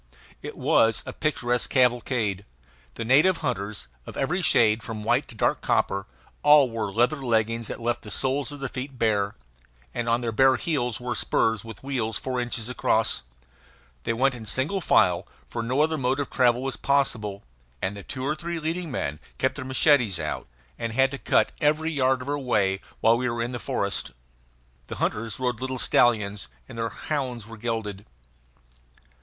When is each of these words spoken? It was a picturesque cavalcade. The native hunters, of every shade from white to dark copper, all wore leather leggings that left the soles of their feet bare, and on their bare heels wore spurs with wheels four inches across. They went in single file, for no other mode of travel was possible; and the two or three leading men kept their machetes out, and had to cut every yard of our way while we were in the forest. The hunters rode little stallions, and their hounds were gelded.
It 0.41 0.57
was 0.57 1.03
a 1.05 1.13
picturesque 1.13 1.69
cavalcade. 1.69 2.43
The 2.95 3.05
native 3.05 3.37
hunters, 3.45 3.87
of 4.07 4.17
every 4.17 4.41
shade 4.41 4.81
from 4.81 5.03
white 5.03 5.27
to 5.27 5.35
dark 5.35 5.61
copper, 5.61 6.07
all 6.41 6.71
wore 6.71 6.91
leather 6.91 7.21
leggings 7.21 7.67
that 7.67 7.79
left 7.79 8.01
the 8.01 8.09
soles 8.09 8.51
of 8.51 8.61
their 8.61 8.67
feet 8.67 8.97
bare, 8.97 9.35
and 9.93 10.09
on 10.09 10.21
their 10.21 10.31
bare 10.31 10.55
heels 10.55 10.99
wore 10.99 11.15
spurs 11.15 11.63
with 11.63 11.83
wheels 11.83 12.17
four 12.17 12.41
inches 12.41 12.67
across. 12.67 13.21
They 14.01 14.11
went 14.13 14.33
in 14.33 14.47
single 14.47 14.81
file, 14.81 15.27
for 15.47 15.61
no 15.61 15.81
other 15.81 15.99
mode 15.99 16.19
of 16.19 16.31
travel 16.31 16.63
was 16.63 16.77
possible; 16.77 17.43
and 17.79 17.95
the 17.95 18.01
two 18.01 18.25
or 18.25 18.33
three 18.33 18.57
leading 18.59 18.89
men 18.89 19.19
kept 19.37 19.53
their 19.53 19.65
machetes 19.65 20.19
out, 20.19 20.47
and 20.79 20.93
had 20.93 21.11
to 21.11 21.19
cut 21.19 21.51
every 21.61 21.91
yard 21.91 22.23
of 22.23 22.27
our 22.29 22.39
way 22.39 22.81
while 23.01 23.17
we 23.17 23.29
were 23.29 23.43
in 23.43 23.51
the 23.51 23.59
forest. 23.59 24.09
The 24.87 24.95
hunters 24.95 25.39
rode 25.39 25.61
little 25.61 25.77
stallions, 25.77 26.47
and 26.67 26.75
their 26.75 26.89
hounds 26.89 27.45
were 27.45 27.55
gelded. 27.55 28.07